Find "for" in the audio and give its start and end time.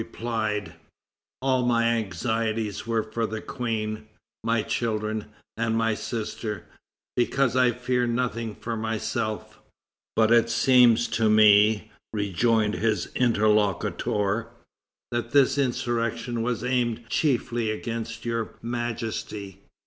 3.03-3.27, 8.55-8.75